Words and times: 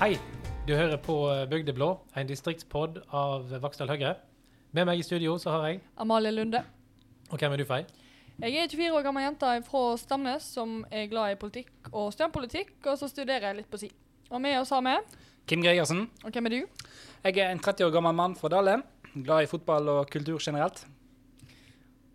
Du 0.00 0.72
hører 0.72 0.96
på 0.96 1.14
eh, 1.28 1.42
Bygdeblå, 1.44 1.90
en 2.16 2.28
distriktspod 2.28 3.02
av 3.12 3.50
Vaksdal 3.60 3.90
Høyre. 3.90 4.14
Med 4.72 4.86
meg 4.88 5.02
i 5.02 5.04
studio 5.04 5.34
så 5.36 5.52
har 5.52 5.66
jeg 5.68 5.82
Amalie 6.00 6.32
Lunde. 6.32 6.62
Og 7.28 7.36
hvem 7.36 7.52
er 7.52 7.60
du, 7.60 7.66
Fei? 7.68 7.82
Jeg 8.40 8.56
er 8.62 8.70
24 8.72 8.94
år 8.96 9.04
gammel 9.04 9.26
jente 9.26 9.50
fra 9.66 9.82
Stamnes 10.00 10.46
som 10.56 10.78
er 10.88 11.04
glad 11.10 11.34
i 11.34 11.36
politikk 11.42 11.90
og 11.92 12.14
stemmepolitikk, 12.14 12.78
og 12.86 12.96
så 12.96 13.10
studerer 13.12 13.50
jeg 13.50 13.58
litt 13.58 13.68
på 13.68 13.82
si. 13.82 13.90
Og 14.32 14.40
med 14.40 14.56
oss 14.62 14.72
har 14.72 14.80
vi 14.86 14.96
Kim 15.52 15.60
Gregersen. 15.60 16.06
Og 16.24 16.32
hvem 16.32 16.48
er 16.48 16.56
du? 16.56 16.88
Jeg 17.26 17.36
er 17.36 17.52
en 17.52 17.60
30 17.60 17.90
år 17.90 17.92
gammel 17.98 18.16
mann 18.16 18.38
fra 18.40 18.48
Dale. 18.56 18.78
Glad 19.12 19.44
i 19.44 19.52
fotball 19.52 19.92
og 19.98 20.08
kultur 20.08 20.40
generelt. 20.40 20.80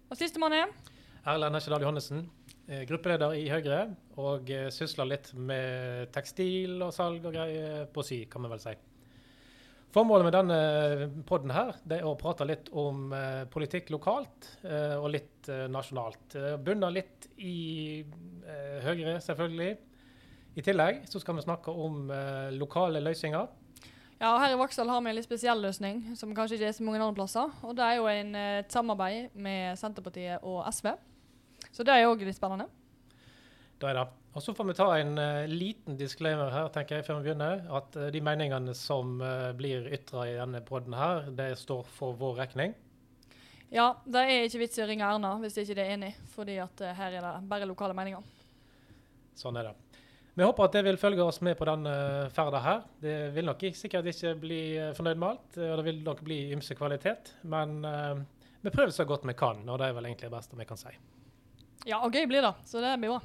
Og 0.09 0.17
sistemann 0.17 0.57
er 0.57 0.73
Erlend 1.21 1.61
Esjedal 1.61 1.85
Johannessen, 1.85 2.25
gruppeleder 2.89 3.35
i 3.37 3.45
Høyre, 3.51 3.85
og 4.21 4.49
eh, 4.49 4.67
sysler 4.73 5.09
litt 5.11 5.31
med 5.37 6.11
tekstil 6.15 6.81
og 6.81 6.93
salg 6.95 7.25
og 7.25 7.35
greier 7.35 7.85
på 7.93 8.03
si, 8.05 8.23
kan 8.31 8.45
vi 8.45 8.51
vel 8.55 8.61
si. 8.63 8.75
Formålet 9.95 10.27
med 10.27 10.33
denne 10.35 11.23
podden 11.23 11.53
her, 11.55 11.77
det 11.87 12.01
er 12.01 12.07
å 12.09 12.17
prate 12.19 12.43
litt 12.49 12.67
om 12.75 13.13
eh, 13.15 13.45
politikk 13.47 13.93
lokalt 13.93 14.49
eh, 14.67 14.97
og 14.97 15.07
litt 15.13 15.47
eh, 15.47 15.67
nasjonalt. 15.71 16.35
Eh, 16.35 16.57
Bunner 16.59 16.91
litt 16.91 17.29
i 17.37 18.01
eh, 18.01 18.81
Høyre, 18.83 19.21
selvfølgelig. 19.23 19.77
I 20.55 20.63
tillegg 20.63 21.05
så 21.07 21.21
skal 21.23 21.37
vi 21.37 21.45
snakke 21.45 21.71
om 21.71 22.09
eh, 22.11 22.51
lokale 22.59 22.99
løsninger. 23.03 23.47
Ja, 24.19 24.33
og 24.33 24.39
her 24.39 24.53
i 24.53 24.59
Vaksdal 24.59 24.91
har 24.91 25.01
vi 25.03 25.11
en 25.11 25.17
litt 25.17 25.27
spesiell 25.27 25.59
løsning, 25.63 26.03
som 26.15 26.31
kanskje 26.35 26.55
ikke 26.57 26.69
er 26.71 26.75
så 26.75 26.83
mange 26.87 26.99
andre 26.99 27.15
plasser. 27.17 27.55
Og 27.67 27.75
det 27.75 27.83
er 27.87 27.97
jo 27.99 28.11
en, 28.11 28.35
eh, 28.35 28.59
et 28.65 28.75
samarbeid 28.75 29.35
med 29.35 29.79
Senterpartiet 29.79 30.43
og 30.43 30.63
SV. 30.71 30.91
Så 31.75 31.83
det 31.83 31.91
er 31.91 32.07
òg 32.07 32.23
litt 32.23 32.37
spennende. 32.37 32.69
Det 33.75 33.89
er 33.89 33.97
det. 33.97 34.05
Og 34.35 34.43
så 34.43 34.53
får 34.55 34.67
vi 34.67 34.73
ta 34.75 34.85
en 34.97 35.17
uh, 35.19 35.47
liten 35.47 35.97
disclaimer 35.99 36.51
her, 36.51 36.67
tenker 36.71 36.99
jeg, 36.99 37.05
før 37.07 37.19
vi 37.19 37.29
begynner. 37.29 37.65
At 37.71 37.95
uh, 37.99 38.07
de 38.11 38.21
meningene 38.23 38.75
som 38.75 39.17
uh, 39.19 39.51
blir 39.55 39.87
ytra 39.95 40.25
i 40.27 40.35
denne 40.35 40.59
podden 40.63 40.95
her, 40.95 41.29
det 41.35 41.53
står 41.59 41.87
for 41.97 42.15
vår 42.19 42.41
regning. 42.41 42.75
Ja, 43.71 43.89
det 44.07 44.21
er 44.23 44.45
ikke 44.45 44.61
vits 44.61 44.79
i 44.79 44.83
å 44.83 44.87
ringe 44.87 45.07
Erna 45.07 45.33
hvis 45.41 45.57
de 45.57 45.65
ikke 45.65 45.79
er 45.83 45.95
enig, 45.95 46.11
fordi 46.35 46.59
at 46.63 46.83
her 46.95 47.17
er 47.17 47.25
det 47.25 47.33
bare 47.49 47.67
lokale 47.67 47.95
meninger. 47.97 48.23
Sånn 49.35 49.57
er 49.59 49.71
det. 49.71 50.03
Vi 50.35 50.43
håper 50.43 50.67
at 50.67 50.77
det 50.77 50.83
vil 50.85 50.99
følge 50.99 51.23
oss 51.23 51.41
med 51.43 51.57
på 51.59 51.67
denne 51.67 51.95
ferda 52.35 52.61
her. 52.63 52.85
Det 53.01 53.15
vil 53.35 53.47
nok 53.47 53.65
ikke, 53.67 53.79
sikkert 53.79 54.07
ikke 54.11 54.35
bli 54.39 54.61
fornøyd 54.95 55.19
med 55.19 55.27
alt, 55.29 55.59
og 55.63 55.79
det 55.79 55.87
vil 55.87 56.01
nok 56.05 56.23
bli 56.27 56.39
ymse 56.55 56.75
kvalitet. 56.75 57.33
Men 57.47 57.79
vi 58.61 58.71
prøver 58.71 58.95
så 58.95 59.07
godt 59.07 59.27
vi 59.27 59.35
kan, 59.39 59.63
og 59.67 59.79
det 59.79 59.89
er 59.89 59.97
vel 59.97 60.11
egentlig 60.11 60.29
det 60.29 60.35
beste 60.35 60.59
vi 60.59 60.67
kan 60.67 60.79
si. 60.79 60.93
Ja, 61.85 62.01
og 62.01 62.13
gøy 62.13 62.25
blir 62.29 62.41
det, 62.41 62.53
så 62.65 62.81
det 62.81 62.95
blir 62.97 63.13
bra. 63.13 63.21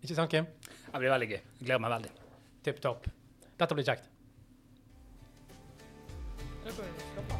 Ikke 0.00 0.14
sant, 0.14 0.30
Kim? 0.30 0.46
Det 0.86 1.02
blir 1.02 1.10
veldig 1.10 1.28
gøy. 1.32 1.40
Jeg 1.40 1.66
gleder 1.66 1.82
meg 1.82 1.94
veldig. 1.96 2.14
Tipp 2.66 2.80
topp. 2.84 3.10
Dette 3.58 3.76
blir 3.76 3.90
kjekt. 3.90 4.08
Det 6.64 6.74
er. 6.76 7.39